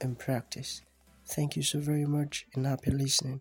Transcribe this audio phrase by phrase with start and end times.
[0.00, 0.82] and practice.
[1.26, 3.40] Thank you so very much and happy listening.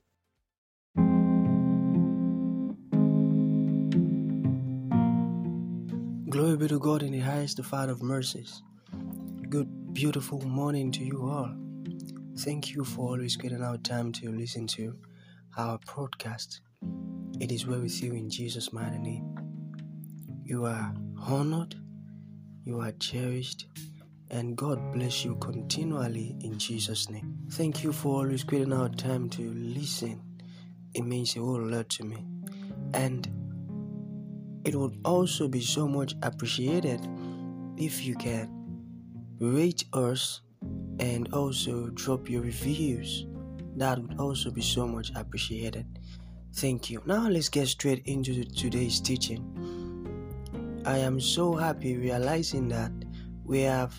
[6.29, 8.61] Glory be to God in the highest, the Father of mercies.
[9.49, 11.55] Good, beautiful morning to you all.
[12.39, 14.95] Thank you for always getting out time to listen to
[15.57, 16.59] our podcast.
[17.39, 19.35] It is well with you in Jesus' mighty name.
[20.43, 21.75] You are honored,
[22.63, 23.65] you are cherished,
[24.29, 27.37] and God bless you continually in Jesus' name.
[27.51, 30.21] Thank you for always creating our time to listen.
[30.93, 32.25] It means a whole lot to me.
[32.93, 33.27] And
[34.65, 37.07] it would also be so much appreciated
[37.77, 38.49] if you can
[39.39, 40.41] rate us
[40.99, 43.27] and also drop your reviews.
[43.75, 45.85] That would also be so much appreciated.
[46.55, 47.01] Thank you.
[47.05, 49.43] Now let's get straight into today's teaching.
[50.85, 52.91] I am so happy realizing that
[53.43, 53.93] we have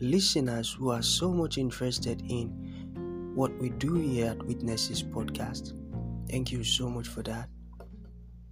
[0.00, 5.72] listeners who are so much interested in what we do here at Witnesses Podcast.
[6.30, 7.48] Thank you so much for that.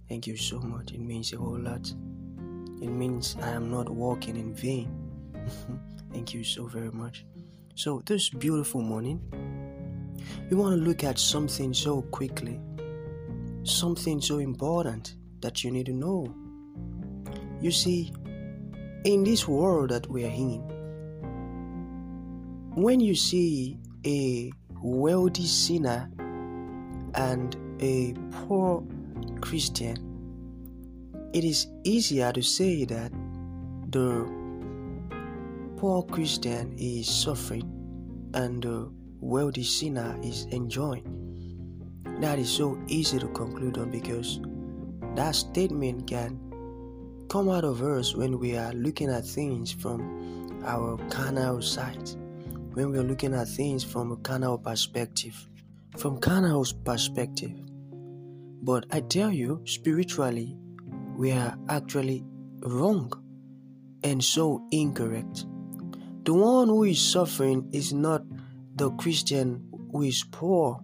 [0.09, 0.91] Thank you so much.
[0.91, 1.91] It means a whole lot.
[2.81, 4.91] It means I am not walking in vain.
[6.13, 7.25] Thank you so very much.
[7.75, 9.19] So, this beautiful morning,
[10.49, 12.59] we want to look at something so quickly,
[13.63, 16.33] something so important that you need to know.
[17.59, 18.13] You see,
[19.05, 20.72] in this world that we are in,
[22.75, 26.09] when you see a wealthy sinner
[27.15, 28.83] and a poor
[29.41, 29.97] Christian,
[31.33, 33.11] it is easier to say that
[33.89, 34.27] the
[35.77, 37.69] poor Christian is suffering
[38.33, 38.89] and the
[39.19, 41.03] wealthy sinner is enjoying.
[42.21, 44.39] That is so easy to conclude on because
[45.15, 46.39] that statement can
[47.29, 52.09] come out of us when we are looking at things from our carnal side,
[52.73, 55.47] when we are looking at things from a carnal perspective.
[55.97, 57.51] From carnal's perspective,
[58.63, 60.57] but I tell you, spiritually,
[61.17, 62.25] we are actually
[62.61, 63.11] wrong
[64.03, 65.45] and so incorrect.
[66.23, 68.23] The one who is suffering is not
[68.75, 70.79] the Christian who is poor,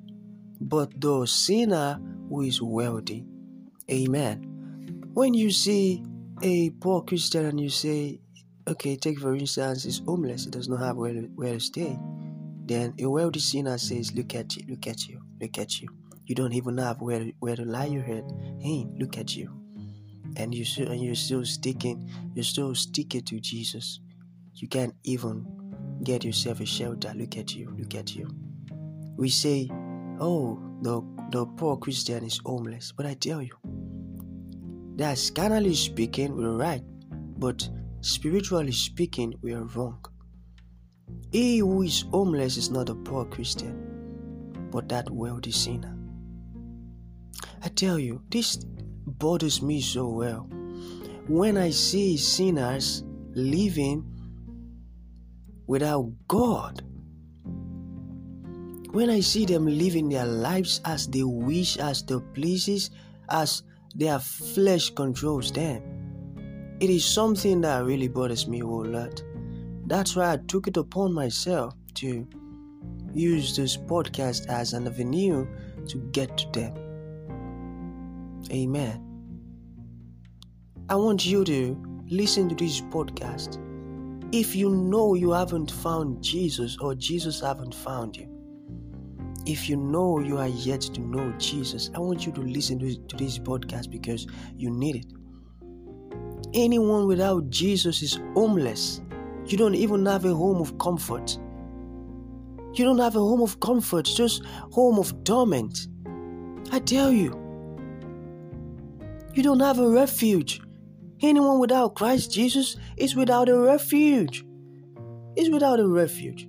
[0.61, 3.25] but the sinner who is wealthy.
[3.89, 4.43] Amen.
[5.13, 6.03] When you see
[6.43, 8.19] a poor Christian and you say,
[8.69, 11.97] okay, take for instance, he's homeless, he does not have where, where to stay,
[12.65, 15.89] then a wealthy sinner says, look at you, look at you, look at you
[16.29, 18.23] you don't even have where where to lie your head.
[18.59, 19.49] Hey, look at you,
[20.37, 23.99] and you still and you're still sticking, you're still sticking to Jesus.
[24.53, 25.47] You can't even
[26.03, 27.11] get yourself a shelter.
[27.15, 28.29] Look at you, look at you.
[29.17, 29.71] We say,
[30.19, 31.01] oh, the
[31.31, 33.57] the poor Christian is homeless, but I tell you,
[34.97, 36.83] that carnally speaking, we're right,
[37.39, 37.67] but
[38.01, 40.03] spiritually speaking, we are wrong.
[41.31, 45.95] He who is homeless is not a poor Christian, but that wealthy sinner.
[47.63, 48.57] I tell you, this
[49.05, 50.47] bothers me so well.
[51.27, 54.05] When I see sinners living
[55.67, 56.83] without God,
[58.91, 62.89] when I see them living their lives as they wish, as they pleases,
[63.29, 63.61] as
[63.93, 65.83] their flesh controls them,
[66.79, 69.21] it is something that really bothers me a whole lot.
[69.87, 72.27] That's why I took it upon myself to
[73.13, 75.47] use this podcast as an avenue
[75.87, 76.73] to get to them.
[78.51, 79.05] Amen.
[80.89, 83.57] I want you to listen to this podcast.
[84.31, 88.27] If you know you haven't found Jesus or Jesus haven't found you,
[89.45, 92.95] if you know you are yet to know Jesus, I want you to listen to,
[92.95, 95.18] to this podcast because you need it.
[96.53, 99.01] Anyone without Jesus is homeless.
[99.45, 101.37] You don't even have a home of comfort.
[102.73, 105.87] You don't have a home of comfort, just home of torment.
[106.71, 107.31] I tell you,
[109.33, 110.61] you don't have a refuge.
[111.21, 114.45] Anyone without Christ Jesus is without a refuge.
[115.35, 116.47] Is without a refuge.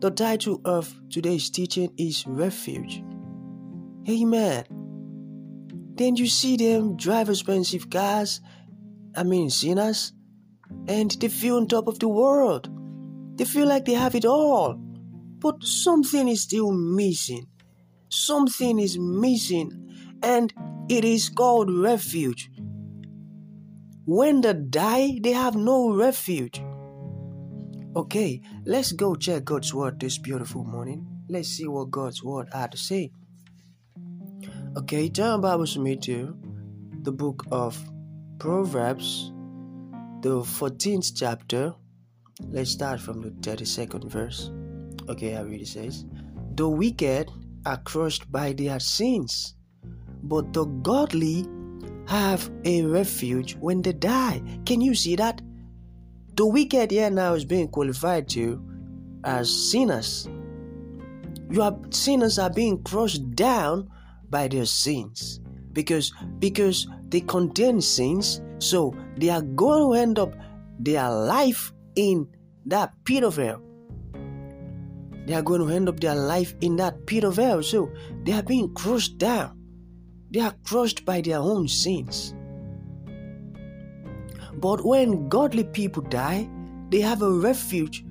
[0.00, 3.02] The title of today's teaching is Refuge.
[4.08, 4.64] Amen.
[5.94, 8.40] Then you see them drive expensive cars,
[9.16, 10.12] I mean sinners,
[10.88, 12.68] and they feel on top of the world.
[13.36, 14.74] They feel like they have it all.
[15.38, 17.46] But something is still missing.
[18.08, 20.52] Something is missing, and
[20.88, 22.50] it is called refuge.
[24.06, 26.62] When they die, they have no refuge.
[27.96, 31.06] Okay, let's go check God's word this beautiful morning.
[31.28, 33.12] Let's see what God's word had to say.
[34.76, 36.36] Okay, turn Bibles with me to
[37.02, 37.78] the book of
[38.40, 39.32] Proverbs,
[40.20, 41.72] the 14th chapter.
[42.50, 44.50] Let's start from the 32nd verse.
[45.08, 46.04] Okay, I read it says,
[46.56, 47.30] The wicked
[47.64, 49.54] are crushed by their sins,
[50.24, 51.46] but the godly
[52.08, 54.42] have a refuge when they die.
[54.66, 55.40] Can you see that?
[56.34, 58.60] The wicked here now is being qualified to
[59.22, 60.28] as sinners.
[61.48, 63.88] Your sinners are being crushed down
[64.34, 65.40] by their sins
[65.74, 70.34] because because they contain sins, so they are going to end up
[70.78, 72.26] their life in
[72.66, 73.60] that pit of hell.
[75.26, 77.62] They are going to end up their life in that pit of hell.
[77.62, 77.90] So
[78.24, 79.58] they are being crushed down.
[80.30, 82.34] They are crushed by their own sins.
[84.54, 86.48] But when godly people die,
[86.90, 88.04] they have a refuge.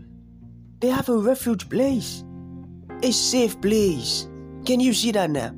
[0.79, 2.23] They have a refuge place,
[3.01, 4.27] a safe place.
[4.65, 5.53] Can you see that now?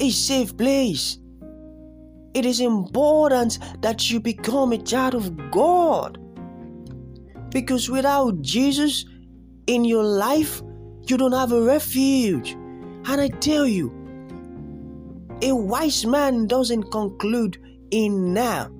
[0.00, 1.18] A safe place.
[2.32, 6.18] It is important that you become a child of God.
[7.50, 9.04] Because without Jesus
[9.66, 10.62] in your life,
[11.06, 12.52] you don't have a refuge.
[12.52, 13.92] And I tell you,
[15.42, 17.58] a wise man doesn't conclude
[17.90, 18.70] in now.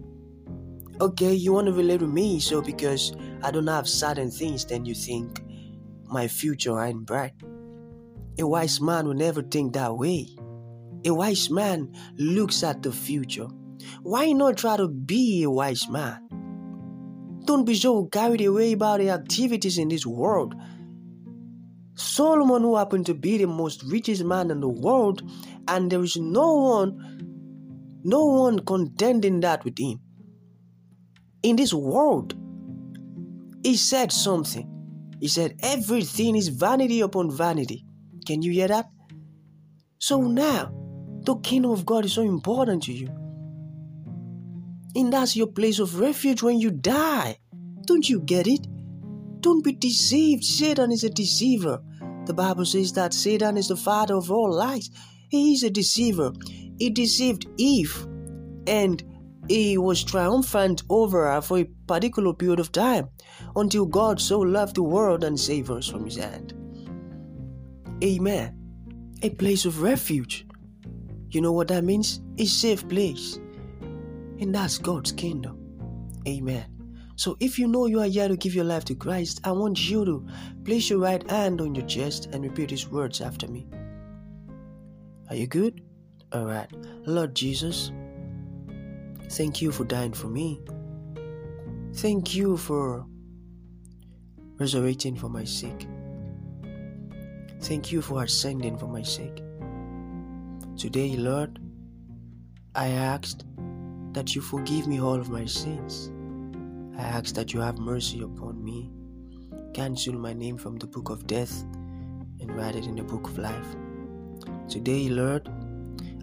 [1.01, 3.13] Okay, you want to relate with me, so because
[3.43, 5.43] I don't have certain things, then you think
[6.07, 7.33] my future ain't bright.
[8.39, 10.29] A wise man will never think that way.
[11.05, 13.49] A wise man looks at the future.
[14.03, 16.27] Why not try to be a wise man?
[17.45, 20.55] Don't be so carried away by the activities in this world.
[21.95, 25.23] Solomon, who happened to be the most richest man in the world,
[25.69, 30.01] and there is no one, no one contending that with him.
[31.43, 32.35] In this world,
[33.63, 34.67] he said something.
[35.21, 37.85] He said, Everything is vanity upon vanity.
[38.27, 38.87] Can you hear that?
[39.99, 40.73] So now,
[41.23, 43.09] the kingdom of God is so important to you.
[44.95, 47.39] And that's your place of refuge when you die.
[47.87, 48.67] Don't you get it?
[49.41, 50.45] Don't be deceived.
[50.45, 51.83] Satan is a deceiver.
[52.27, 54.91] The Bible says that Satan is the father of all lies.
[55.29, 56.33] He is a deceiver.
[56.79, 58.07] He deceived Eve
[58.67, 59.03] and
[59.49, 63.09] he was triumphant over her for a particular period of time
[63.57, 66.55] until God so loved the world and saved us from his hand.
[68.03, 68.57] Amen.
[69.23, 70.47] A place of refuge.
[71.31, 72.21] You know what that means?
[72.39, 73.39] A safe place.
[74.41, 75.59] And that's God's kingdom.
[76.27, 76.65] Amen.
[77.17, 79.91] So if you know you are here to give your life to Christ, I want
[79.91, 80.27] you to
[80.65, 83.69] place your right hand on your chest and repeat these words after me.
[85.29, 85.83] Are you good?
[86.33, 86.71] All right.
[87.07, 87.93] Lord Jesus,
[89.31, 90.61] thank you for dying for me.
[91.95, 93.05] Thank you for
[94.59, 95.87] resurrecting for my sake.
[97.61, 99.43] Thank you for ascending for my sake.
[100.81, 101.59] Today, Lord,
[102.75, 103.45] I asked
[104.15, 106.11] that you forgive me all of my sins.
[106.97, 108.91] I ask that you have mercy upon me.
[109.75, 111.65] Cancel my name from the book of death
[112.41, 113.77] and write it in the book of life.
[114.71, 115.51] Today, Lord,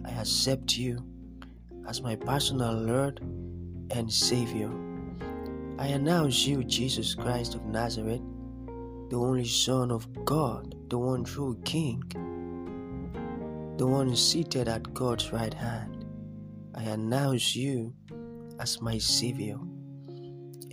[0.04, 1.04] I accept you
[1.86, 3.20] as my personal Lord
[3.92, 4.72] and Savior.
[5.78, 8.22] I announce you, Jesus Christ of Nazareth,
[9.08, 12.02] the only Son of God, the one true King,
[13.78, 16.04] the one seated at God's right hand.
[16.74, 17.94] I announce you
[18.58, 19.56] as my Savior.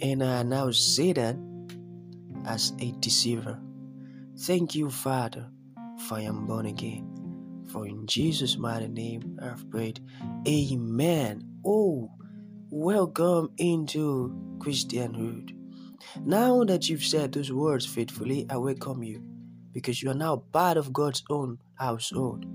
[0.01, 1.67] And I announce Satan
[2.47, 3.59] as a deceiver.
[4.39, 5.47] Thank you, Father,
[6.07, 7.63] for I am born again.
[7.71, 9.99] For in Jesus' mighty name I have prayed.
[10.47, 11.47] Amen.
[11.63, 12.09] Oh,
[12.71, 15.51] welcome into Christianhood.
[16.23, 19.23] Now that you've said those words faithfully, I welcome you
[19.73, 22.45] because you are now part of God's own household.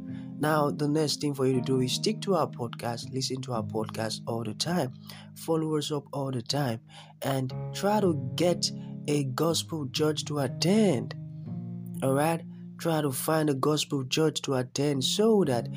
[0.41, 3.53] Now, the next thing for you to do is stick to our podcast, listen to
[3.53, 4.95] our podcast all the time,
[5.37, 6.81] follow us up all the time,
[7.21, 8.71] and try to get
[9.07, 11.15] a gospel church to attend.
[12.03, 12.43] All right?
[12.79, 15.69] Try to find a gospel church to attend so that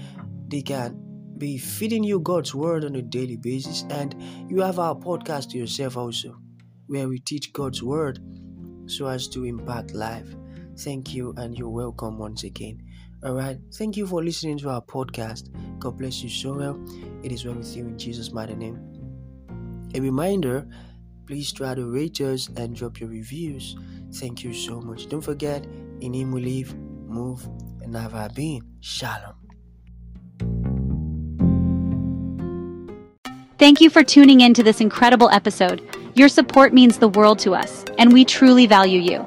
[0.48, 0.98] they can
[1.38, 3.84] be feeding you God's word on a daily basis.
[3.90, 4.16] And
[4.50, 6.38] you have our podcast to yourself also,
[6.88, 8.20] where we teach God's word
[8.86, 10.34] so as to impact life.
[10.78, 12.82] Thank you, and you're welcome once again.
[13.26, 13.58] All right.
[13.76, 15.50] Thank you for listening to our podcast.
[15.80, 16.80] God bless you so well.
[17.24, 18.80] It is well with you in Jesus' mighty name.
[19.96, 20.68] A reminder
[21.26, 23.78] please try to rate us and drop your reviews.
[24.16, 25.08] Thank you so much.
[25.08, 25.66] Don't forget,
[26.02, 27.48] in Him we live, move,
[27.82, 28.64] and have our being.
[28.82, 29.36] Shalom.
[33.58, 35.82] Thank you for tuning in to this incredible episode.
[36.16, 39.26] Your support means the world to us, and we truly value you.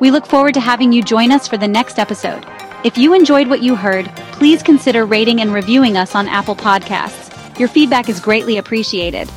[0.00, 2.44] We look forward to having you join us for the next episode.
[2.84, 7.58] If you enjoyed what you heard, please consider rating and reviewing us on Apple Podcasts.
[7.58, 9.28] Your feedback is greatly appreciated.